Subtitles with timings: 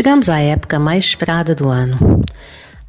[0.00, 2.22] Chegamos à época mais esperada do ano.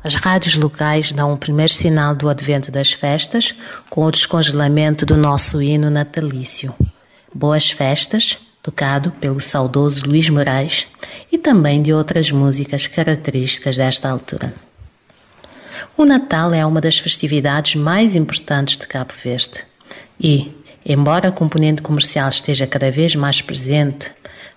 [0.01, 3.53] As rádios locais dão o primeiro sinal do advento das festas
[3.89, 6.73] com o descongelamento do nosso hino natalício.
[7.35, 10.87] Boas festas, tocado pelo saudoso Luís Moraes
[11.29, 14.53] e também de outras músicas características desta altura.
[15.97, 19.65] O Natal é uma das festividades mais importantes de Cabo Verde
[20.17, 20.55] e,
[20.85, 24.11] embora a componente comercial esteja cada vez mais presente,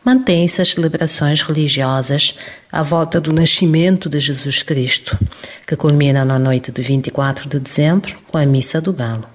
[0.05, 2.37] mantêm-se as celebrações religiosas
[2.71, 5.19] à volta do nascimento de Jesus Cristo,
[5.67, 9.27] que culmina na noite de 24 de dezembro com a Missa do Galo.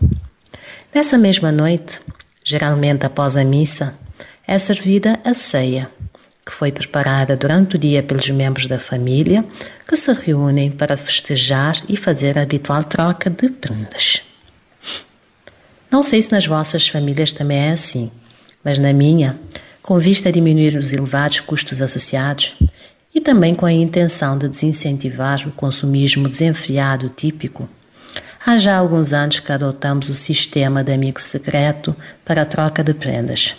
[0.93, 1.99] Nessa mesma noite,
[2.43, 3.95] geralmente após a missa,
[4.47, 5.89] é servida a ceia,
[6.45, 9.45] que foi preparada durante o dia pelos membros da família
[9.87, 14.28] que se reúnem para festejar e fazer a habitual troca de prendas.
[15.91, 18.11] Não sei se nas vossas famílias também é assim,
[18.63, 19.39] mas na minha,
[19.81, 22.55] com vista a diminuir os elevados custos associados
[23.13, 27.67] e também com a intenção de desincentivar o consumismo desenfreado típico,
[28.45, 32.93] há já alguns anos que adotamos o sistema de amigo secreto para a troca de
[32.93, 33.55] prendas.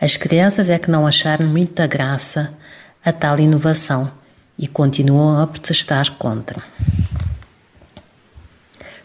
[0.00, 2.54] As crianças é que não acharam muita graça
[3.04, 4.10] a tal inovação
[4.56, 6.62] e continuam a protestar contra.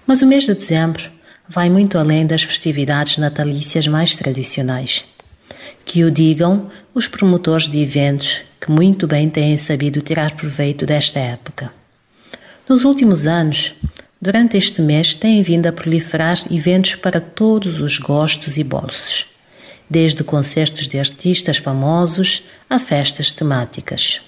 [0.06, 1.15] Mas o mês de dezembro
[1.48, 5.06] vai muito além das festividades natalícias mais tradicionais.
[5.86, 11.20] Que o digam os promotores de eventos que muito bem têm sabido tirar proveito desta
[11.20, 11.72] época.
[12.68, 13.76] Nos últimos anos,
[14.20, 19.28] durante este mês, têm vindo a proliferar eventos para todos os gostos e bolsos,
[19.88, 24.22] desde concertos de artistas famosos a festas temáticas.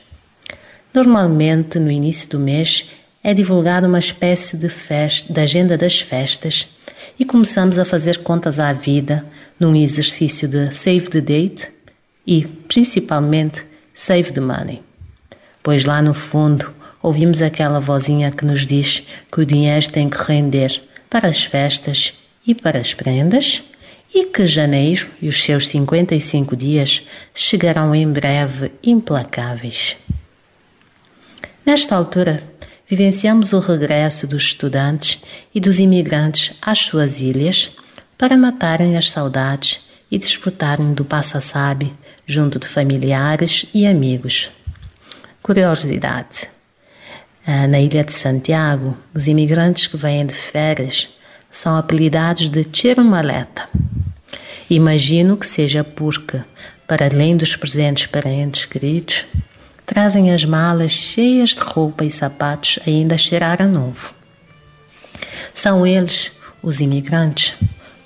[0.93, 2.85] Normalmente, no início do mês,
[3.27, 6.69] é divulgada uma espécie de, festa, agenda das festas
[7.19, 9.25] e começamos a fazer contas à vida
[9.59, 11.69] num exercício de save the date
[12.25, 14.81] e, principalmente, save the money.
[15.61, 20.23] Pois lá no fundo ouvimos aquela vozinha que nos diz que o dinheiro tem que
[20.23, 22.13] render para as festas
[22.45, 23.61] e para as prendas
[24.15, 27.05] e que janeiro e os seus 55 dias
[27.35, 29.97] chegarão em breve implacáveis.
[31.65, 32.41] Nesta altura,
[32.87, 35.21] vivenciamos o regresso dos estudantes
[35.53, 37.71] e dos imigrantes às suas ilhas
[38.17, 41.93] para matarem as saudades e desfrutarem do passa-sabe
[42.25, 44.49] junto de familiares e amigos.
[45.43, 46.47] Curiosidade:
[47.45, 51.09] ah, na ilha de Santiago, os imigrantes que vêm de férias
[51.51, 52.61] são apelidados de
[53.03, 53.69] Maleta.
[54.69, 56.41] Imagino que seja porque,
[56.85, 59.25] para além dos presentes parentes queridos,
[59.87, 64.13] trazem as malas cheias de roupa e sapatos ainda a cheirar a novo.
[65.53, 66.31] São eles,
[66.61, 67.55] os imigrantes,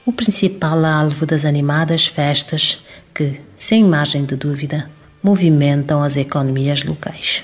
[0.05, 2.79] o principal alvo das animadas festas
[3.13, 4.89] que, sem margem de dúvida,
[5.23, 7.43] movimentam as economias locais.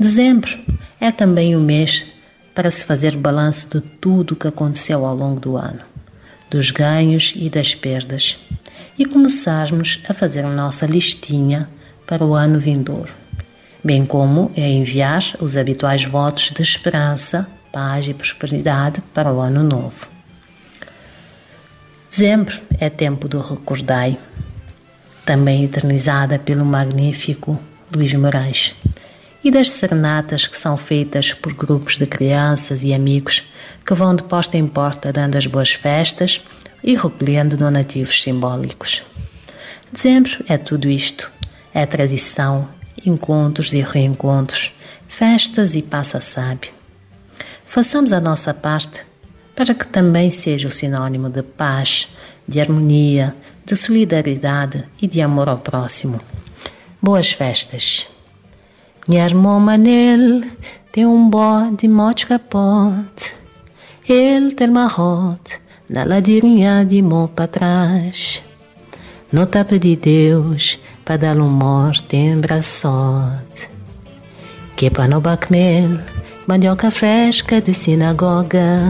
[0.00, 0.58] Dezembro
[0.98, 2.06] é também o mês
[2.54, 5.82] para se fazer balanço de tudo o que aconteceu ao longo do ano,
[6.48, 8.38] dos ganhos e das perdas,
[8.98, 11.68] e começarmos a fazer a nossa listinha
[12.06, 13.12] para o ano vindouro,
[13.82, 19.62] bem como é enviar os habituais votos de esperança, paz e prosperidade para o ano
[19.62, 20.08] novo.
[22.10, 24.16] Dezembro é tempo do recordai,
[25.24, 27.58] também eternizada pelo magnífico
[27.92, 28.74] Luís Moraes,
[29.42, 33.42] e das serenatas que são feitas por grupos de crianças e amigos
[33.84, 36.40] que vão de porta em porta dando as boas festas
[36.82, 39.02] e recolhendo donativos simbólicos.
[39.92, 41.30] Dezembro é tudo isto
[41.74, 42.68] é tradição,
[43.04, 44.72] encontros e reencontros,
[45.08, 46.72] festas e passa-sabe.
[47.66, 49.04] Façamos a nossa parte
[49.56, 52.08] para que também seja o sinônimo de paz,
[52.46, 53.34] de harmonia,
[53.66, 56.20] de solidariedade e de amor ao próximo.
[57.02, 58.06] Boas festas!
[59.08, 60.42] Minha irmã Manel
[60.92, 63.34] tem um bode mote capote,
[64.08, 68.42] ele tem marrote na ladeirinha de mão para trás.
[69.30, 73.68] No tapa de Deus, para um morte em braçote.
[74.76, 75.98] Que para no bacmel,
[76.46, 78.80] mandioca fresca de sinagoga.